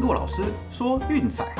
[0.00, 1.54] 骆老师说运彩，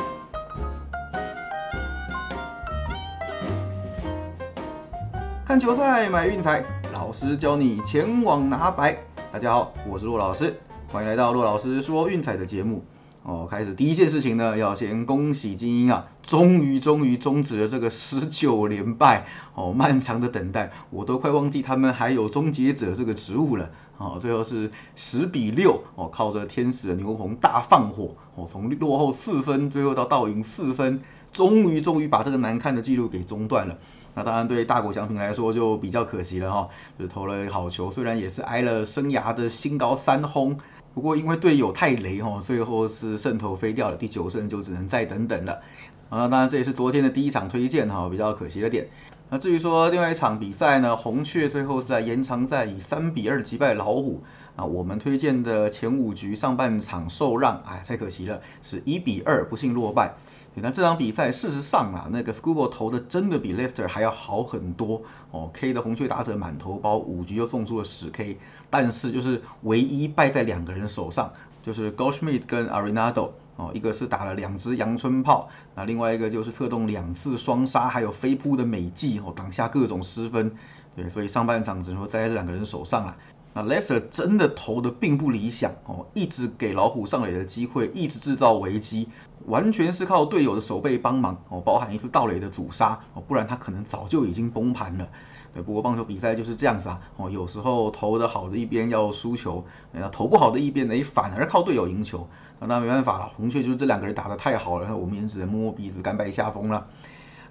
[5.45, 8.97] 看球赛买运彩，老师教你前往拿白。
[9.31, 10.59] 大家好，我是骆老师，
[10.91, 12.83] 欢迎来到骆老师说运彩的节目。
[13.21, 23.69] 哦，开始第一件事情呢，要先恭喜精英啊，终于终于终止了这个十九连败哦，漫长的等待，我都快忘记他们还有终结者这个职务了。
[24.01, 31.01] 哦，最后是十比六哦，靠着天使的牛棚大放火哦，从落后四分，最后到倒赢四分，
[31.31, 33.77] 终于终于把这个难看的记录给中断了。
[34.13, 36.69] 那当然对大谷翔平来说就比较可惜了哈，
[36.99, 40.57] 就投了好球，虽然也是挨了生涯的新高三轰。
[40.93, 45.61] 不过因为队友太雷哈，最后是胜投飞掉了，第九胜就只能再等等了。
[46.09, 48.89] 啊，当然这也是昨天的第一场推荐哈，比较可惜的点。
[49.33, 54.21] 那至于说另外一场比赛呢，红雀最后是在延长赛以三比二击败老虎。
[54.57, 60.15] 啊，我们推荐的前五局上半场受让，哎，太可惜了，是一比二不幸落败。
[60.55, 65.49] 那这场比赛事实上啊，那个 Scuba 投的真的比 Lefter 还要好很多哦。
[65.53, 68.37] K 的红雀打者满头包，五局又送出了十 K，
[68.69, 71.31] 但是就是唯一败在两个人手上，
[71.63, 73.29] 就是 Goschmid 跟 Arenado
[73.61, 80.51] 哦，一个是打了两只阳春炮，那另外一个就是策动两次双杀，还有飞扑的美计哦，挡下各种失分。
[80.95, 83.15] 对，所以上半场只能说栽在这两个人手上啊。
[83.53, 89.09] 那 Lester 真的投的并不理想哦，一直给老虎上垒的机会，一直制造危机，
[89.45, 95.07] 完全是靠队友的守备帮忙哦，包含一次盗垒的阻杀哦，不然他可能早就已经崩盘了。
[95.53, 102.27] 对，不过棒球比赛就是这样子啊哦，有时候投的好的一边要输球，那投不好的一边呢，反而靠队友赢球。
[102.63, 106.87] 那没办法了，红雀就是这两个人打的太好了，我们也只能摸摸鼻子，甘拜下风了。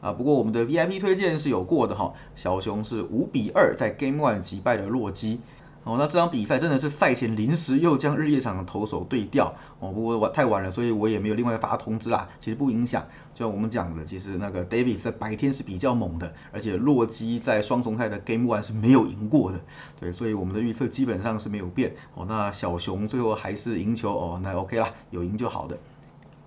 [0.00, 5.40] 啊，不过我们的 VIP 推荐是有过的哈，小熊是五比二在 Game One 击败了洛基。
[5.82, 12.28] 哦，那这场比赛真的是赛前临时又将日夜场的投手对调哦，不过我太晚了，所以我也没有另外发通知啦。
[12.38, 13.02] 其实不影响，
[13.34, 19.60] 就像我们讲的，其实那个 David 在白天是比较猛的，而且洛基在双重赛的 Game One 是没有赢过的，
[19.98, 22.26] 对，所以我们的预测基本上是没有变哦。
[22.28, 25.78] 那小熊最后还是赢球哦，那 OK 啦，有赢就好的。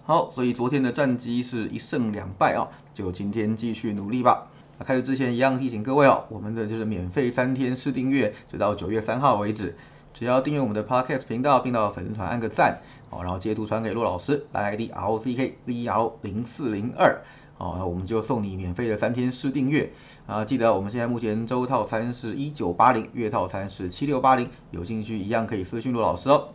[0.06, 4.48] 好，所以昨天的战绩是一胜两败啊，就今天继续努力吧。
[4.78, 9.76] 那开始之前一样提醒各位哦，我们的就是免费三天试订阅，直到九月三号为止。
[10.14, 17.22] 只要订阅我们的 Podcast 频道，并到粉丝团按个赞，哦，然后截图传给骆老师，来 ID R O C K Z L 零四零二，
[17.58, 19.92] 哦，那我们就送你免费的三天试订阅。
[20.28, 26.50] 啊，记得我们现在目前周套餐是一九八零，月套餐是七六八零，有兴趣一样可以私讯骆老师哦。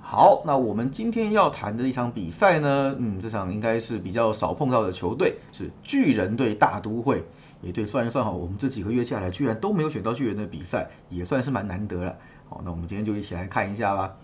[0.00, 7.24] 好，那我们今天要谈的一场比赛呢，嗯，这场应该是比较少碰到的球队，是巨人对大都会。
[7.64, 12.16] 也对，算一算哈，我们这几个月下来居然都没有选到巨人的比赛，也算是蛮难得了。
[12.48, 14.16] 好，那我们今天就一起来看一下吧。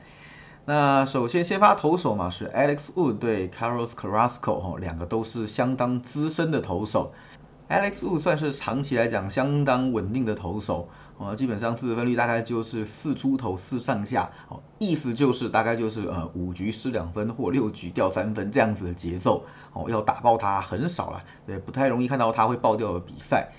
[0.66, 7.12] 那首先先发投手嘛，是 Alex Wood 对 Carlos Carrasco 哈，两个都是相当资深的投手。
[7.70, 10.88] Alex Wu 算是长期来讲相当稳定的投手。
[11.18, 19.44] 哦，基本上四分率大概就是四出头四上下，哦，意思就是大概就是呃五局失两分或六局掉三分这样子的节奏，
[19.74, 23.52] 哦，要打爆他很少了，对，不太容易看到他会爆掉的比赛，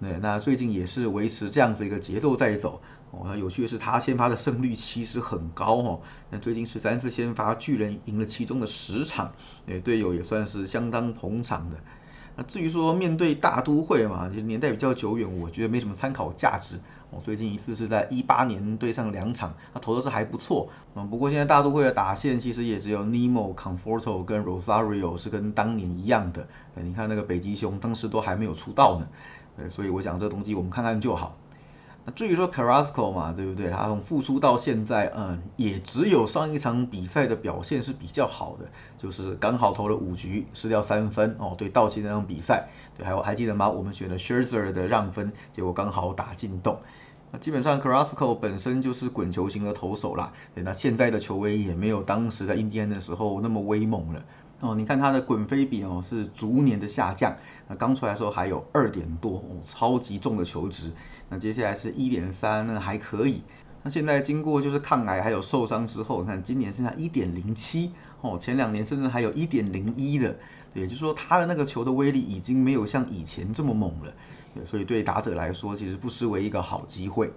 [0.00, 2.80] 对，那最近也是维持这样子一个节奏在走，
[3.10, 9.32] 哦，那有趣的是他先发的胜率其实很高哦，那最近十三次先发巨人赢了其中的十场，
[9.66, 11.78] 对，队友也算是相当捧场的。
[12.38, 16.78] 那至于说面对大都会嘛，就是年代比较久远，我觉得没什么参考价值。
[17.10, 20.68] 我最近一次是在一八年对上两场，他投的是还不错。
[20.94, 26.46] 嗯，不过现在大都会的打线其实也只有 Nemo、Conforto 跟 Rosario 是跟当年一样的。
[26.76, 29.08] 你看那个北极熊当时都还没有出道呢。
[29.56, 31.36] 呃，所以我想这东西我们看看就好。
[32.14, 33.70] 至于说 Carrasco 嘛，对不对？
[33.70, 41.54] 他从复出到现在，嗯，也只有上一场比赛的表现是比较好的，就是刚好投了五局失掉三分哦。
[41.58, 43.68] 对，道奇那场比赛，对，还有还记得吗？
[43.68, 46.78] 我们选了 sherzer 的让分，结果刚好打进洞。
[47.30, 54.22] 那基本上 Carrasco 本身就是滚球型的投手啦，对，那现在的球威也没有当时在印第安的时候那么威猛了
[54.60, 54.74] 哦。
[54.74, 57.36] 你看他的滚飞比哦是逐年的下降，
[57.68, 60.92] 那刚出来的时候还有二点多哦，超级重的球值。
[61.28, 63.42] 那接下来是一点三，那还可以。
[63.82, 70.36] 那现在经过就是抗癌还有受伤之后，你看今年剩下一点零七哦，前两年甚至还有一点零一的，
[70.74, 74.12] 也就是说他的那个球的威力已经没有像以前这么猛了。
[74.64, 77.32] 所以对打者来说，其实不失为一个好机会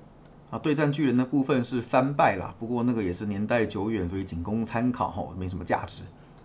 [0.50, 0.58] 啊。
[0.58, 6.02] 对战巨人的部分是三败啦，不过那个也是年代久远，所以仅供参考哈，没什么价值。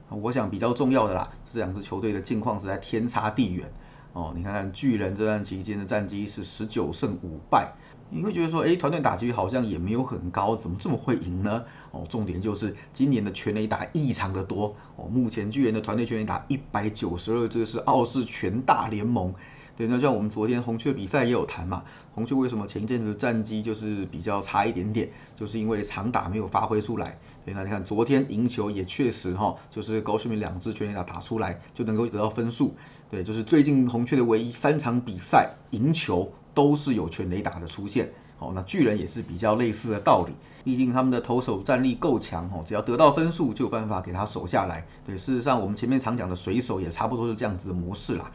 [0.08, 3.70] 我想比较重要的啦，这两支球队的近况实在天差地远
[4.12, 4.32] 哦。
[4.36, 7.72] 你看看巨人这段期间的战绩是十九胜五败，
[8.08, 11.64] 你会觉得说，哎，团队打击好像也没有很高，怎么这么会赢呢？
[11.90, 19.34] 哦，重点就是今年的全垒打异常的多哦，目前巨人的团队全垒打一百九十二，这是傲视全大联盟。
[19.76, 21.84] 对，那像我们昨天红雀比赛也有谈嘛，
[22.14, 27.18] 红雀为什么前一阵子战绩就是比较差一点点，就是因为长打没有发挥出来。
[27.44, 32.74] 对，那你看昨天赢球也确实哈，就是高顺明两支全垒打打出来就能够得到分数。
[33.10, 38.10] 对，就是最近红雀的唯一三场比赛赢球都是有全垒打的出现。
[38.38, 40.32] 哦，那巨人也是比较类似的道理，
[40.64, 44.86] 毕竟他们的投手战力够强哦，只要得到分数就有办法给他守下来。
[45.06, 48.30] 对，事实上我们前面常讲的水手也差不多是这样子的模式啦。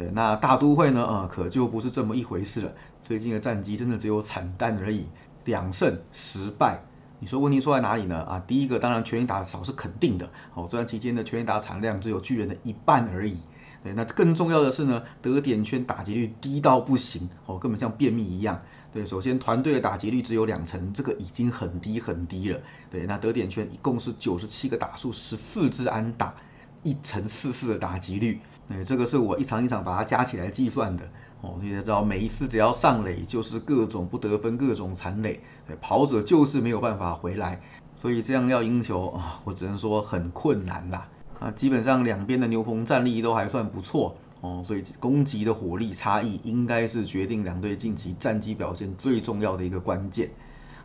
[0.00, 1.04] 对，那大都会呢？
[1.04, 2.72] 呃，可就不是这么一回事了。
[3.02, 5.04] 最近的战绩真的只有惨淡而已，
[5.44, 6.80] 两胜十败。
[7.18, 8.22] 你说问题出在哪里呢？
[8.22, 10.30] 啊，第一个当然全垒打少是肯定的。
[10.54, 13.36] 哦，这段期间的全垒打产量只有巨人的一半而已。
[13.84, 18.62] 对，那更重要的是呢，得点圈打击率低到不行，哦，根本像便秘一样。
[18.94, 22.58] 对，首先团队的打击率只有两成，这个已经很低很低了。
[22.90, 26.34] 对，那得点圈一共是九十七个打数，十四支安打，
[26.82, 28.40] 一成四四的打击率。
[28.70, 31.02] 对，这个是我一场一场把它加起来计算的
[31.40, 31.56] 哦。
[31.60, 35.40] 你也知道，每一次只要上垒就是各种不得分，各种残垒，
[35.80, 37.60] 跑者就是没有办法回来，
[37.96, 41.08] 所以这样要赢球啊，我只能说很困难啦。
[41.40, 50.30] 啊，基本上两边的牛棚战力都还算不错哦，所以攻击的火力差异应该是决定两队近期战绩表现最重要的一个关键。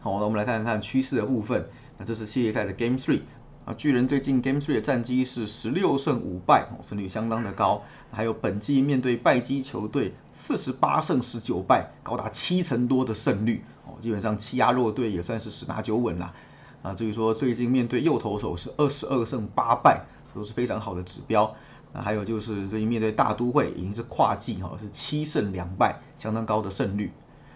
[0.02, 1.68] 好，那我们来看看趋势的部分。
[1.98, 3.22] 那这是系列赛的 Game Three。
[3.66, 7.82] 啊，巨人最近 Game Three 的战绩是十六胜五败，胜率相当的高。
[8.12, 16.36] 还有本季面对败绩球队四十八胜十九败，高达七成多的胜率，哦，基本上欺压弱队也算是十拿九稳啦。
[16.84, 21.56] 啊，至于说最近面对右投手是二十二胜八败，都是非常好的指标。
[21.92, 27.12] 那，还有就是最近面对大都会已经是跨季哈，是七胜两败，相当高的胜率。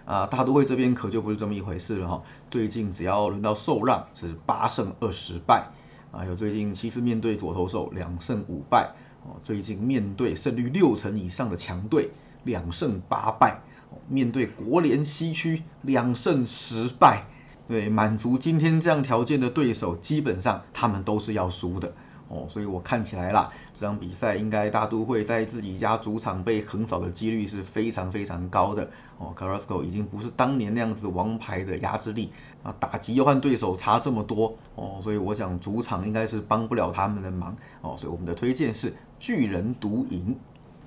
[0.06, 5.68] 啊，大都会这边可就不是这么一回事了哈，最近只要轮到受让是八胜二十败。
[6.12, 12.12] 啊，有最近七次面对左投手两胜五败哦，最近面对胜率六成以上的强队
[12.44, 13.62] 两胜八败，
[14.08, 17.26] 面对国联西区两胜十败，
[17.68, 21.94] 对，满足今天这样条件的对手，基本上他们都是要输的。
[22.30, 28.90] 哦，所以我看起来啦，这场比赛应该大都会在自己家主场被横扫的几率是非常非常高的。
[29.18, 32.32] 哦，Carrasco 已经不是当年那样子王牌的压制力
[32.64, 40.38] 啊，打击又和对手差这么多哦，所以我想主场应该是帮不了他们的忙哦，所以我们的推荐是巨人独赢。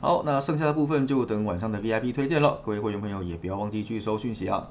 [0.00, 4.68] 好，那剩下的部分就等晚上的 VIP 推荐了，各位会员朋友也不要忘记去收讯息啊。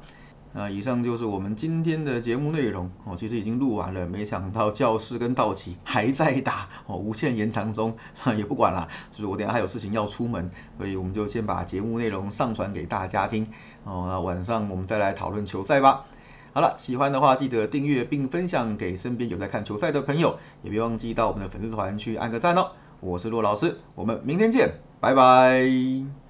[0.54, 7.96] 那以上就是我们今天的节目内容哦，其实已经录完了，没想到教室跟道奇还在打哦，无限延长中，
[8.38, 13.48] 也不管了，就是我等下还有事情要出门，所以我们就先把节目内容上传给大家听
[13.86, 16.06] 哦，那晚上我们再来讨论球赛吧。
[16.54, 22.72] 好了，喜欢的话记得订阅并分享给身边有在看球赛的朋友，也别忘记到我们的粉丝团去按个赞哦。
[23.00, 24.70] 我是骆老师，我们明天见，
[25.00, 26.21] 拜拜。